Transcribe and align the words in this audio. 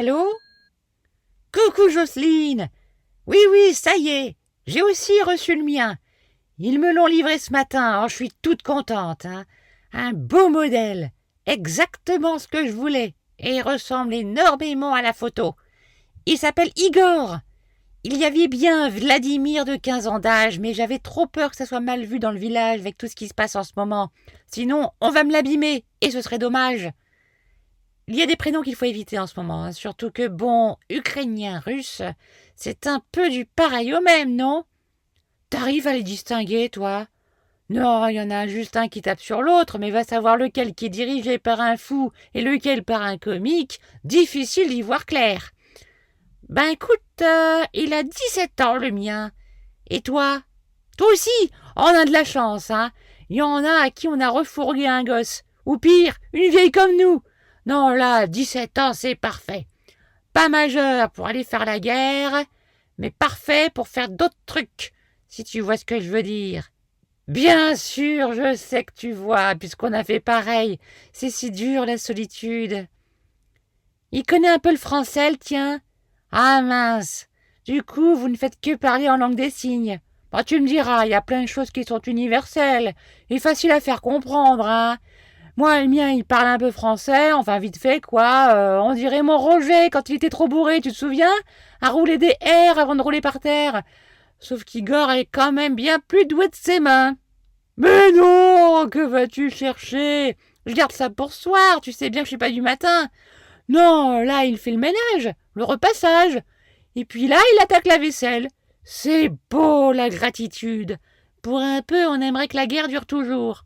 Allô? 0.00 0.30
Coucou 1.52 1.88
Jocelyne 1.88 2.68
Oui, 3.26 3.38
oui, 3.50 3.74
ça 3.74 3.96
y 3.96 4.10
est, 4.10 4.36
j'ai 4.68 4.80
aussi 4.80 5.10
reçu 5.26 5.56
le 5.56 5.64
mien. 5.64 5.98
Ils 6.58 6.78
me 6.78 6.94
l'ont 6.94 7.08
livré 7.08 7.36
ce 7.40 7.50
matin, 7.50 8.02
oh, 8.04 8.08
je 8.08 8.14
suis 8.14 8.30
toute 8.40 8.62
contente. 8.62 9.26
Hein. 9.26 9.44
Un 9.92 10.12
beau 10.12 10.50
modèle, 10.50 11.10
exactement 11.46 12.38
ce 12.38 12.46
que 12.46 12.64
je 12.64 12.70
voulais, 12.70 13.16
et 13.40 13.56
il 13.56 13.62
ressemble 13.62 14.14
énormément 14.14 14.94
à 14.94 15.02
la 15.02 15.12
photo. 15.12 15.56
Il 16.26 16.38
s'appelle 16.38 16.70
Igor. 16.76 17.38
Il 18.04 18.16
y 18.18 18.24
avait 18.24 18.46
bien 18.46 18.88
Vladimir 18.88 19.64
de 19.64 19.74
quinze 19.74 20.06
ans 20.06 20.20
d'âge, 20.20 20.60
mais 20.60 20.74
j'avais 20.74 21.00
trop 21.00 21.26
peur 21.26 21.50
que 21.50 21.56
ça 21.56 21.66
soit 21.66 21.80
mal 21.80 22.04
vu 22.04 22.20
dans 22.20 22.30
le 22.30 22.38
village 22.38 22.78
avec 22.78 22.96
tout 22.96 23.08
ce 23.08 23.16
qui 23.16 23.26
se 23.26 23.34
passe 23.34 23.56
en 23.56 23.64
ce 23.64 23.72
moment. 23.76 24.12
Sinon, 24.46 24.92
on 25.00 25.10
va 25.10 25.24
me 25.24 25.32
l'abîmer, 25.32 25.84
et 26.02 26.12
ce 26.12 26.22
serait 26.22 26.38
dommage. 26.38 26.88
Il 28.10 28.16
y 28.16 28.22
a 28.22 28.26
des 28.26 28.36
prénoms 28.36 28.62
qu'il 28.62 28.74
faut 28.74 28.86
éviter 28.86 29.18
en 29.18 29.26
ce 29.26 29.38
moment, 29.38 29.64
hein, 29.64 29.72
surtout 29.72 30.10
que, 30.10 30.28
bon, 30.28 30.78
ukrainien, 30.88 31.60
russe, 31.60 32.00
c'est 32.56 32.86
un 32.86 33.02
peu 33.12 33.28
du 33.28 33.44
pareil 33.44 33.92
au 33.94 34.00
même, 34.00 34.34
non? 34.34 34.64
T'arrives 35.50 35.86
à 35.86 35.92
les 35.92 36.02
distinguer, 36.02 36.70
toi? 36.70 37.06
Non, 37.68 38.08
il 38.08 38.14
y 38.14 38.20
en 38.22 38.30
a 38.30 38.46
juste 38.46 38.78
un 38.78 38.88
qui 38.88 39.02
tape 39.02 39.20
sur 39.20 39.42
l'autre, 39.42 39.78
mais 39.78 39.90
va 39.90 40.04
savoir 40.04 40.38
lequel 40.38 40.74
qui 40.74 40.86
est 40.86 40.88
dirigé 40.88 41.36
par 41.36 41.60
un 41.60 41.76
fou 41.76 42.10
et 42.32 42.40
lequel 42.40 42.82
par 42.82 43.02
un 43.02 43.18
comique, 43.18 43.78
difficile 44.04 44.70
d'y 44.70 44.80
voir 44.80 45.04
clair. 45.04 45.50
Ben 46.48 46.70
écoute, 46.70 47.02
euh, 47.20 47.62
il 47.74 47.92
a 47.92 48.04
dix-sept 48.04 48.58
ans, 48.62 48.78
le 48.78 48.90
mien. 48.90 49.32
Et 49.90 50.00
toi? 50.00 50.40
Toi 50.96 51.08
aussi? 51.12 51.50
On 51.76 51.82
a 51.84 52.06
de 52.06 52.12
la 52.12 52.24
chance, 52.24 52.70
hein 52.70 52.90
Il 53.28 53.36
y 53.36 53.42
en 53.42 53.62
a 53.62 53.82
à 53.82 53.90
qui 53.90 54.08
on 54.08 54.18
a 54.18 54.30
refourgué 54.30 54.86
un 54.86 55.04
gosse. 55.04 55.42
Ou 55.66 55.76
pire, 55.76 56.16
une 56.32 56.50
vieille 56.50 56.70
comme 56.70 56.96
nous. 56.96 57.22
Non, 57.68 57.90
là, 57.90 58.26
dix-sept 58.26 58.78
ans, 58.78 58.94
c'est 58.94 59.14
parfait. 59.14 59.66
Pas 60.32 60.48
majeur 60.48 61.10
pour 61.10 61.26
aller 61.26 61.44
faire 61.44 61.66
la 61.66 61.78
guerre, 61.78 62.44
mais 62.96 63.10
parfait 63.10 63.68
pour 63.74 63.88
faire 63.88 64.08
d'autres 64.08 64.38
trucs, 64.46 64.94
si 65.28 65.44
tu 65.44 65.60
vois 65.60 65.76
ce 65.76 65.84
que 65.84 66.00
je 66.00 66.08
veux 66.08 66.22
dire. 66.22 66.70
Bien 67.28 67.76
sûr, 67.76 68.32
je 68.32 68.56
sais 68.56 68.84
que 68.84 68.94
tu 68.96 69.12
vois, 69.12 69.54
puisqu'on 69.54 69.92
a 69.92 70.02
fait 70.02 70.18
pareil. 70.18 70.78
C'est 71.12 71.28
si 71.28 71.50
dur, 71.50 71.84
la 71.84 71.98
solitude. 71.98 72.86
Il 74.12 74.24
connaît 74.24 74.48
un 74.48 74.58
peu 74.58 74.70
le 74.70 74.78
français, 74.78 75.30
le 75.30 75.36
tien? 75.36 75.82
Ah 76.32 76.62
mince 76.62 77.28
Du 77.66 77.82
coup, 77.82 78.16
vous 78.16 78.28
ne 78.28 78.36
faites 78.36 78.58
que 78.62 78.76
parler 78.76 79.10
en 79.10 79.18
langue 79.18 79.34
des 79.34 79.50
signes. 79.50 80.00
Bah, 80.32 80.42
tu 80.42 80.58
me 80.58 80.66
diras, 80.66 81.04
il 81.04 81.10
y 81.10 81.14
a 81.14 81.20
plein 81.20 81.42
de 81.42 81.48
choses 81.48 81.70
qui 81.70 81.84
sont 81.84 82.00
universelles 82.00 82.94
et 83.28 83.38
faciles 83.38 83.72
à 83.72 83.80
faire 83.80 84.00
comprendre, 84.00 84.66
hein. 84.66 84.96
Moi, 85.58 85.80
le 85.80 85.88
mien, 85.88 86.10
il 86.10 86.24
parle 86.24 86.46
un 86.46 86.56
peu 86.56 86.70
français, 86.70 87.32
enfin 87.32 87.58
vite 87.58 87.78
fait, 87.78 88.00
quoi. 88.00 88.54
Euh, 88.54 88.78
on 88.78 88.94
dirait 88.94 89.22
mon 89.22 89.36
Roger 89.36 89.90
quand 89.90 90.08
il 90.08 90.14
était 90.14 90.28
trop 90.28 90.46
bourré, 90.46 90.80
tu 90.80 90.92
te 90.92 90.96
souviens? 90.96 91.32
À 91.80 91.90
rouler 91.90 92.16
des 92.16 92.32
airs 92.42 92.78
avant 92.78 92.94
de 92.94 93.02
rouler 93.02 93.20
par 93.20 93.40
terre. 93.40 93.82
Sauf 94.38 94.62
qu'Igor 94.62 95.10
est 95.10 95.24
quand 95.24 95.50
même 95.50 95.74
bien 95.74 95.98
plus 95.98 96.26
doué 96.26 96.46
de 96.46 96.54
ses 96.54 96.78
mains. 96.78 97.16
Mais 97.76 98.12
non 98.12 98.88
Que 98.88 99.04
vas-tu 99.04 99.50
chercher? 99.50 100.36
Je 100.64 100.74
garde 100.74 100.92
ça 100.92 101.10
pour 101.10 101.32
soir, 101.32 101.80
tu 101.80 101.90
sais 101.90 102.08
bien 102.08 102.22
que 102.22 102.26
je 102.26 102.30
suis 102.30 102.38
pas 102.38 102.50
du 102.50 102.62
matin. 102.62 103.08
Non, 103.68 104.22
là, 104.22 104.44
il 104.44 104.58
fait 104.58 104.70
le 104.70 104.78
ménage, 104.78 105.34
le 105.54 105.64
repassage. 105.64 106.38
Et 106.94 107.04
puis 107.04 107.26
là, 107.26 107.40
il 107.56 107.62
attaque 107.64 107.88
la 107.88 107.98
vaisselle. 107.98 108.46
C'est 108.84 109.28
beau, 109.50 109.90
la 109.90 110.08
gratitude. 110.08 110.98
Pour 111.42 111.58
un 111.58 111.82
peu, 111.82 112.06
on 112.06 112.20
aimerait 112.20 112.46
que 112.46 112.56
la 112.56 112.68
guerre 112.68 112.86
dure 112.86 113.06
toujours. 113.06 113.64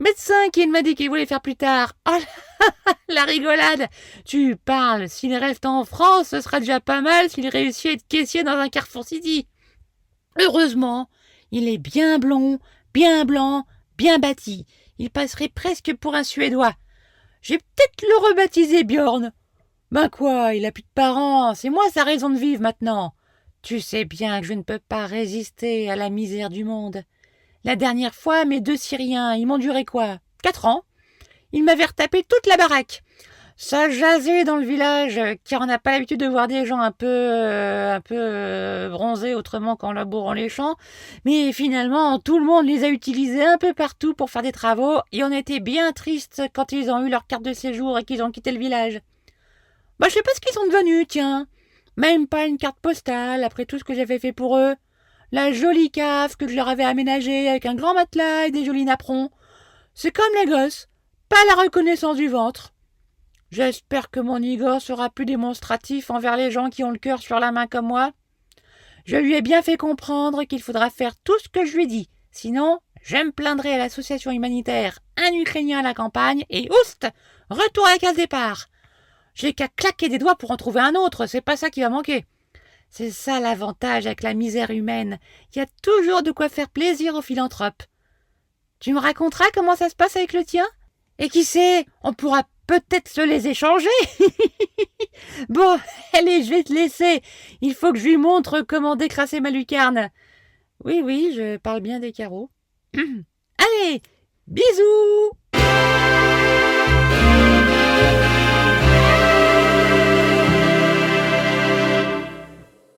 Médecin 0.00 0.48
qui 0.50 0.66
m'a 0.66 0.80
dit 0.80 0.94
qu'il 0.94 1.10
voulait 1.10 1.26
faire 1.26 1.42
plus 1.42 1.56
tard. 1.56 1.92
Oh 2.08 2.18
la 3.08 3.24
rigolade 3.24 3.86
Tu 4.24 4.56
parles, 4.56 5.10
s'il 5.10 5.34
reste 5.34 5.66
en 5.66 5.84
France, 5.84 6.28
ce 6.28 6.40
sera 6.40 6.58
déjà 6.58 6.80
pas 6.80 7.02
mal 7.02 7.28
s'il 7.28 7.48
réussit 7.48 7.90
à 7.90 7.92
être 7.92 8.08
caissier 8.08 8.42
dans 8.42 8.56
un 8.56 8.70
Carrefour 8.70 9.04
City. 9.04 9.46
Heureusement, 10.40 11.10
il 11.50 11.68
est 11.68 11.78
bien 11.78 12.18
blond, 12.18 12.58
bien 12.94 13.26
blanc, 13.26 13.66
bien 13.98 14.18
bâti. 14.18 14.64
Il 14.98 15.10
passerait 15.10 15.48
presque 15.48 15.94
pour 15.94 16.14
un 16.14 16.24
Suédois. 16.24 16.74
J'ai 17.42 17.58
peut-être 17.58 18.02
le 18.02 18.28
rebaptisé 18.28 18.84
Bjorn. 18.84 19.32
Ben 19.90 20.08
quoi, 20.08 20.54
il 20.54 20.64
a 20.64 20.72
plus 20.72 20.82
de 20.82 20.88
parents, 20.94 21.54
c'est 21.54 21.68
moi 21.68 21.84
sa 21.92 22.04
raison 22.04 22.30
de 22.30 22.38
vivre 22.38 22.62
maintenant. 22.62 23.14
Tu 23.60 23.80
sais 23.80 24.06
bien 24.06 24.40
que 24.40 24.46
je 24.46 24.54
ne 24.54 24.62
peux 24.62 24.78
pas 24.78 25.04
résister 25.04 25.90
à 25.90 25.96
la 25.96 26.08
misère 26.08 26.48
du 26.48 26.64
monde. 26.64 27.02
La 27.64 27.76
dernière 27.76 28.14
fois, 28.14 28.46
mes 28.46 28.60
deux 28.60 28.76
Syriens, 28.76 29.34
ils 29.34 29.46
m'ont 29.46 29.58
duré 29.58 29.84
quoi? 29.84 30.16
Quatre 30.42 30.64
ans. 30.64 30.84
Ils 31.52 31.62
m'avaient 31.62 31.84
retapé 31.84 32.24
toute 32.26 32.46
la 32.46 32.56
baraque. 32.56 33.02
Ça 33.62 33.90
jasait 33.90 34.44
dans 34.44 34.56
le 34.56 34.64
village, 34.64 35.20
car 35.44 35.60
on 35.60 35.66
n'a 35.66 35.78
pas 35.78 35.92
l'habitude 35.92 36.20
de 36.20 36.26
voir 36.26 36.48
des 36.48 36.64
gens 36.64 36.80
un 36.80 36.92
peu, 36.92 37.06
euh, 37.06 37.96
un 37.96 38.00
peu 38.00 38.16
euh, 38.16 38.88
bronzés 38.88 39.34
autrement 39.34 39.76
qu'en 39.76 39.92
labourant 39.92 40.32
les 40.32 40.48
champs. 40.48 40.76
Mais 41.26 41.52
finalement, 41.52 42.18
tout 42.18 42.38
le 42.38 42.46
monde 42.46 42.64
les 42.64 42.84
a 42.84 42.88
utilisés 42.88 43.44
un 43.44 43.58
peu 43.58 43.74
partout 43.74 44.14
pour 44.14 44.30
faire 44.30 44.40
des 44.40 44.52
travaux, 44.52 45.00
et 45.12 45.22
on 45.22 45.30
était 45.30 45.60
bien 45.60 45.92
tristes 45.92 46.42
quand 46.54 46.72
ils 46.72 46.90
ont 46.90 47.04
eu 47.04 47.10
leur 47.10 47.26
carte 47.26 47.42
de 47.42 47.52
séjour 47.52 47.98
et 47.98 48.04
qu'ils 48.04 48.22
ont 48.22 48.30
quitté 48.30 48.52
le 48.52 48.58
village. 48.58 49.02
Bah, 49.98 50.06
je 50.08 50.14
sais 50.14 50.22
pas 50.22 50.30
ce 50.34 50.40
qu'ils 50.40 50.54
sont 50.54 50.66
devenus, 50.66 51.06
tiens. 51.06 51.46
Même 51.98 52.26
pas 52.26 52.46
une 52.46 52.56
carte 52.56 52.80
postale 52.80 53.44
après 53.44 53.66
tout 53.66 53.78
ce 53.78 53.84
que 53.84 53.92
j'avais 53.92 54.18
fait 54.18 54.32
pour 54.32 54.56
eux. 54.56 54.74
La 55.32 55.52
jolie 55.52 55.92
cave 55.92 56.36
que 56.36 56.48
je 56.48 56.56
leur 56.56 56.68
avais 56.68 56.84
aménagée 56.84 57.48
avec 57.48 57.64
un 57.64 57.76
grand 57.76 57.94
matelas 57.94 58.46
et 58.46 58.50
des 58.50 58.64
jolis 58.64 58.84
napperons. 58.84 59.30
C'est 59.94 60.10
comme 60.10 60.34
les 60.40 60.50
gosses. 60.50 60.88
Pas 61.28 61.44
la 61.48 61.62
reconnaissance 61.62 62.16
du 62.16 62.26
ventre. 62.26 62.74
J'espère 63.52 64.10
que 64.10 64.18
mon 64.18 64.42
Igor 64.42 64.82
sera 64.82 65.08
plus 65.08 65.26
démonstratif 65.26 66.10
envers 66.10 66.36
les 66.36 66.50
gens 66.50 66.68
qui 66.68 66.82
ont 66.82 66.90
le 66.90 66.98
cœur 66.98 67.20
sur 67.20 67.38
la 67.38 67.52
main 67.52 67.68
comme 67.68 67.86
moi. 67.86 68.10
Je 69.04 69.16
lui 69.16 69.34
ai 69.34 69.40
bien 69.40 69.62
fait 69.62 69.76
comprendre 69.76 70.42
qu'il 70.42 70.62
faudra 70.62 70.90
faire 70.90 71.14
tout 71.22 71.38
ce 71.38 71.48
que 71.48 71.64
je 71.64 71.76
lui 71.76 71.86
dis. 71.86 72.08
Sinon, 72.32 72.80
je 73.02 73.16
me 73.16 73.30
plaindrai 73.30 73.74
à 73.74 73.78
l'association 73.78 74.32
humanitaire 74.32 74.98
Un 75.16 75.32
Ukrainien 75.34 75.78
à 75.78 75.82
la 75.82 75.94
campagne 75.94 76.44
et 76.50 76.68
oust 76.70 77.06
Retour 77.50 77.86
à 77.86 77.92
la 77.92 77.98
case 77.98 78.16
départ 78.16 78.66
J'ai 79.34 79.52
qu'à 79.52 79.68
claquer 79.68 80.08
des 80.08 80.18
doigts 80.18 80.36
pour 80.36 80.50
en 80.50 80.56
trouver 80.56 80.80
un 80.80 80.96
autre, 80.96 81.26
c'est 81.26 81.40
pas 81.40 81.56
ça 81.56 81.70
qui 81.70 81.82
va 81.82 81.88
manquer. 81.88 82.26
C'est 82.90 83.12
ça 83.12 83.38
l'avantage 83.38 84.06
avec 84.06 84.22
la 84.22 84.34
misère 84.34 84.70
humaine. 84.70 85.18
Il 85.54 85.60
y 85.60 85.62
a 85.62 85.66
toujours 85.82 86.22
de 86.22 86.32
quoi 86.32 86.48
faire 86.48 86.68
plaisir 86.68 87.14
aux 87.14 87.22
philanthropes. 87.22 87.84
Tu 88.80 88.92
me 88.92 88.98
raconteras 88.98 89.50
comment 89.54 89.76
ça 89.76 89.88
se 89.88 89.94
passe 89.94 90.16
avec 90.16 90.32
le 90.32 90.44
tien? 90.44 90.66
Et 91.18 91.28
qui 91.28 91.44
sait, 91.44 91.86
on 92.02 92.12
pourra 92.12 92.42
peut-être 92.66 93.08
se 93.08 93.20
les 93.20 93.46
échanger. 93.46 93.88
bon, 95.48 95.78
allez, 96.14 96.42
je 96.42 96.50
vais 96.50 96.64
te 96.64 96.72
laisser. 96.72 97.22
Il 97.60 97.74
faut 97.74 97.92
que 97.92 97.98
je 97.98 98.08
lui 98.08 98.16
montre 98.16 98.62
comment 98.62 98.96
décrasser 98.96 99.40
ma 99.40 99.50
lucarne. 99.50 100.10
Oui, 100.84 101.00
oui, 101.04 101.32
je 101.36 101.58
parle 101.58 101.80
bien 101.80 102.00
des 102.00 102.12
carreaux. 102.12 102.50
allez, 102.94 104.02
bisous 104.48 105.30